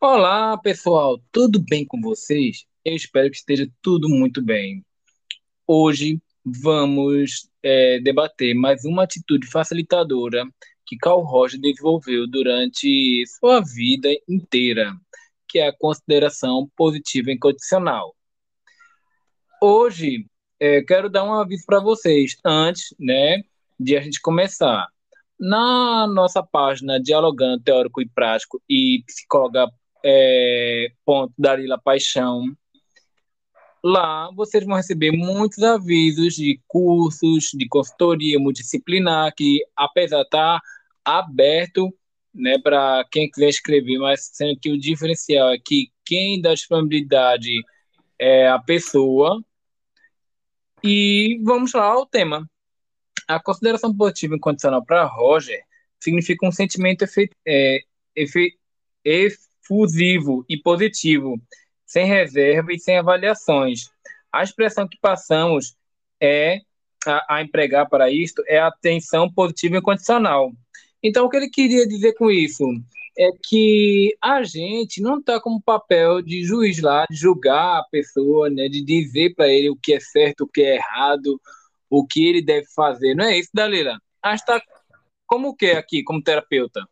[0.00, 2.64] Olá, pessoal, tudo bem com vocês?
[2.84, 4.86] Eu espero que esteja tudo muito bem.
[5.66, 10.44] Hoje vamos é, debater mais uma atitude facilitadora
[10.86, 14.96] que Carl Roger desenvolveu durante sua vida inteira,
[15.48, 18.14] que é a consideração positiva incondicional.
[19.60, 20.26] Hoje
[20.60, 23.42] é, quero dar um aviso para vocês antes, né,
[23.80, 24.86] de a gente começar.
[25.40, 29.68] Na nossa página Dialogando Teórico e Prático e Psicóloga
[30.04, 32.44] é, ponto Darila Paixão.
[33.82, 40.60] Lá vocês vão receber muitos avisos de cursos, de consultoria multidisciplinar, que apesar de estar
[41.04, 41.94] aberto
[42.34, 47.52] né, para quem quiser escrever, mas sendo que o diferencial é que quem dá disponibilidade
[48.18, 49.42] é a pessoa.
[50.82, 52.48] E vamos lá ao tema.
[53.26, 55.62] A consideração positiva incondicional para Roger
[56.00, 57.80] significa um sentimento efe, é,
[58.14, 58.56] efe,
[59.68, 61.38] fusivo e positivo,
[61.86, 63.90] sem reserva e sem avaliações.
[64.32, 65.76] A expressão que passamos
[66.20, 66.60] é
[67.06, 70.50] a, a empregar para isto é a atenção positiva e incondicional.
[71.02, 72.64] Então, o que ele queria dizer com isso
[73.16, 78.48] é que a gente não está como papel de juiz lá, de julgar a pessoa,
[78.48, 81.40] né, de dizer para ele o que é certo, o que é errado,
[81.90, 83.14] o que ele deve fazer.
[83.14, 83.98] Não é isso, Dalila?
[84.22, 84.62] A gente está
[85.26, 86.88] como o que aqui, como terapeuta?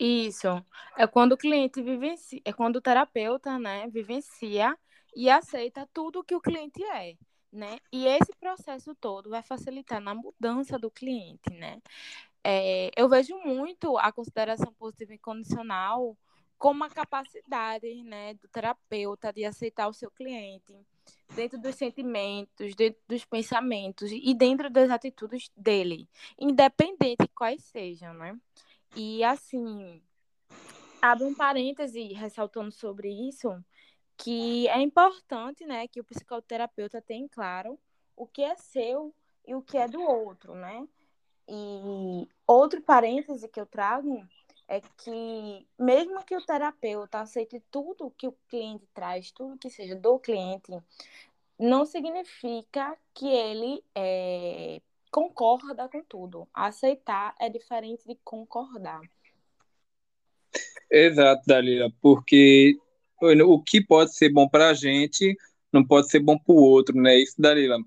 [0.00, 0.48] Isso.
[0.96, 4.74] É quando o cliente vivencia, é quando o terapeuta, né, vivencia
[5.14, 7.16] e aceita tudo que o cliente é,
[7.52, 7.78] né?
[7.92, 11.82] E esse processo todo vai facilitar na mudança do cliente, né?
[12.42, 16.16] É, eu vejo muito a consideração positiva e condicional
[16.56, 20.74] como a capacidade, né, do terapeuta de aceitar o seu cliente
[21.34, 28.14] dentro dos sentimentos, dentro dos pensamentos e dentro das atitudes dele, independente de quais sejam,
[28.14, 28.38] né?
[28.96, 30.02] E assim,
[31.00, 33.62] abre um parêntese ressaltando sobre isso,
[34.16, 37.78] que é importante, né, que o psicoterapeuta tenha claro
[38.16, 39.14] o que é seu
[39.46, 40.86] e o que é do outro, né?
[41.48, 44.24] E outro parêntese que eu trago
[44.68, 49.96] é que mesmo que o terapeuta aceite tudo que o cliente traz, tudo que seja
[49.96, 50.70] do cliente,
[51.58, 54.80] não significa que ele é,
[55.10, 56.48] concorda com tudo.
[56.54, 59.00] Aceitar é diferente de concordar.
[60.90, 62.76] Exato, Dalila, porque
[63.22, 65.36] o que pode ser bom para a gente
[65.72, 67.16] não pode ser bom para o outro, né?
[67.18, 67.78] Isso, Dalila.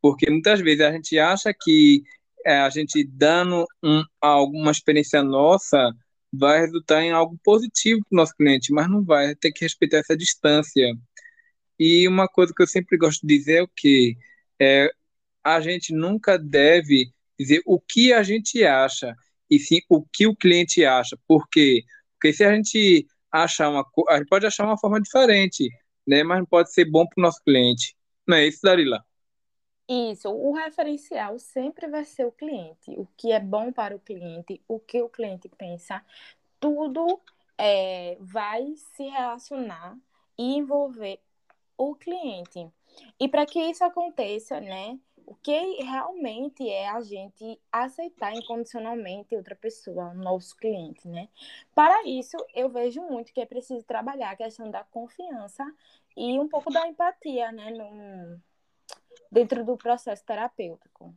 [0.00, 2.02] Porque muitas vezes a gente acha que
[2.44, 5.92] é, a gente dando um, alguma experiência nossa
[6.32, 9.98] vai resultar em algo positivo para o nosso cliente, mas não vai, tem que respeitar
[9.98, 10.86] essa distância.
[11.78, 14.16] E uma coisa que eu sempre gosto de dizer é o que
[14.60, 14.90] é,
[15.44, 19.14] a gente nunca deve dizer o que a gente acha,
[19.50, 21.18] e sim o que o cliente acha.
[21.26, 21.82] Por quê?
[22.14, 25.68] Porque se a gente achar uma a gente pode achar uma forma diferente,
[26.06, 26.22] né?
[26.22, 27.96] Mas não pode ser bom para o nosso cliente.
[28.26, 29.04] Não é isso, Darila?
[29.88, 34.62] Isso, o referencial sempre vai ser o cliente, o que é bom para o cliente,
[34.68, 36.02] o que o cliente pensa,
[36.58, 37.20] tudo
[37.58, 39.98] é, vai se relacionar
[40.38, 41.20] e envolver
[41.76, 42.70] o cliente.
[43.18, 44.98] E para que isso aconteça, né,
[45.32, 51.26] o que realmente é a gente aceitar incondicionalmente outra pessoa, nosso cliente, né?
[51.74, 55.64] Para isso, eu vejo muito que é preciso trabalhar a questão da confiança
[56.14, 58.38] e um pouco da empatia, né, no,
[59.30, 61.14] dentro do processo terapêutico.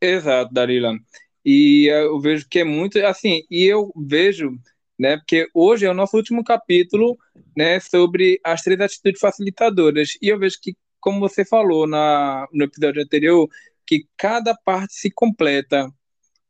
[0.00, 0.98] Exato, Darila.
[1.44, 4.58] E eu vejo que é muito assim, e eu vejo,
[4.98, 7.16] né, porque hoje é o nosso último capítulo,
[7.56, 10.18] né, sobre as três atitudes facilitadoras.
[10.20, 13.48] E eu vejo que como você falou na, no episódio anterior,
[13.86, 15.90] que cada parte se completa.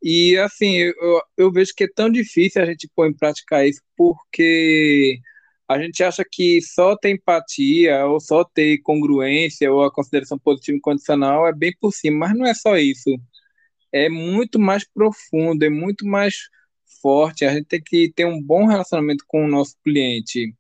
[0.03, 3.81] E assim, eu, eu vejo que é tão difícil a gente pôr em prática isso,
[3.97, 5.21] porque
[5.69, 10.77] a gente acha que só ter empatia, ou só ter congruência, ou a consideração positiva
[10.78, 13.10] e condicional é bem por cima, mas não é só isso.
[13.93, 16.34] É muito mais profundo, é muito mais
[17.03, 17.44] forte.
[17.44, 20.55] A gente tem que ter um bom relacionamento com o nosso cliente.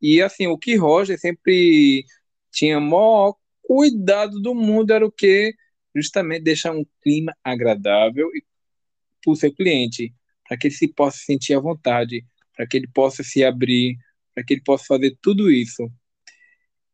[0.00, 2.04] E assim, o que Roger sempre
[2.50, 5.54] tinha maior cuidado do mundo era o que
[5.94, 8.28] justamente deixar um clima agradável
[9.22, 10.14] para o seu cliente,
[10.46, 12.24] para que ele se possa sentir à vontade,
[12.56, 13.96] para que ele possa se abrir,
[14.34, 15.90] para que ele possa fazer tudo isso.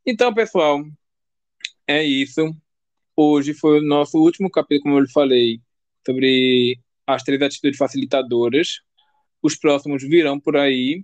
[0.04, 0.84] Então, pessoal,
[1.86, 2.54] é isso.
[3.14, 5.60] Hoje foi o nosso último capítulo, como eu lhe falei,
[6.04, 8.80] sobre as três atitudes facilitadoras.
[9.42, 11.02] Os próximos virão por aí.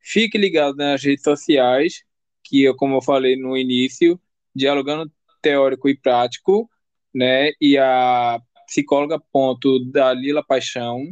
[0.00, 2.02] Fique ligado nas redes sociais
[2.48, 4.20] que, como eu falei no início,
[4.54, 5.12] dialogando
[5.42, 6.68] teórico e prático,
[7.14, 7.50] né?
[7.60, 11.04] E a psicóloga ponto da Lila Paixão,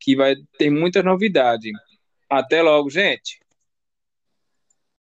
[0.00, 1.72] que vai ter muitas novidades.
[2.28, 3.40] Até logo, gente.